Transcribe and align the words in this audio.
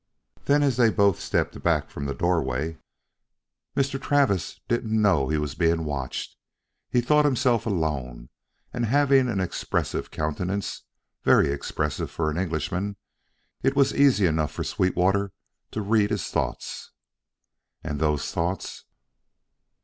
Then 0.45 0.63
as 0.63 0.77
they 0.77 0.89
both 0.89 1.19
stepped 1.19 1.61
back 1.61 1.91
from 1.91 2.07
the 2.07 2.15
doorway: 2.15 2.79
"Mr. 3.77 4.01
Travis 4.01 4.59
didn't 4.67 4.99
know 4.99 5.27
he 5.29 5.37
was 5.37 5.53
being 5.53 5.85
watched. 5.85 6.35
He 6.89 7.01
thought 7.01 7.23
himself 7.23 7.67
alone; 7.67 8.29
and 8.73 8.87
having 8.87 9.27
an 9.29 9.39
expressive 9.39 10.09
countenance, 10.09 10.85
very 11.21 11.51
expressive 11.51 12.09
for 12.09 12.31
an 12.31 12.37
Englishman, 12.39 12.95
it 13.61 13.75
was 13.75 13.93
easy 13.93 14.25
enough 14.25 14.51
for 14.53 14.63
Sweetwater 14.63 15.33
to 15.69 15.81
read 15.83 16.09
his 16.09 16.29
thoughts." 16.31 16.93
"And 17.83 17.99
those 17.99 18.31
thoughts?" 18.31 18.85